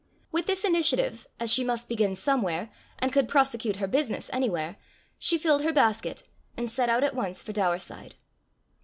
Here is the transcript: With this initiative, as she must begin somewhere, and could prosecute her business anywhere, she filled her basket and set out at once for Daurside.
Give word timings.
With 0.31 0.47
this 0.47 0.63
initiative, 0.63 1.27
as 1.39 1.53
she 1.53 1.63
must 1.63 1.87
begin 1.87 2.15
somewhere, 2.15 2.71
and 2.97 3.13
could 3.13 3.27
prosecute 3.27 3.75
her 3.75 3.85
business 3.85 4.31
anywhere, 4.33 4.77
she 5.19 5.37
filled 5.37 5.61
her 5.61 5.71
basket 5.71 6.23
and 6.57 6.71
set 6.71 6.89
out 6.89 7.03
at 7.03 7.13
once 7.13 7.43
for 7.43 7.53
Daurside. 7.53 8.15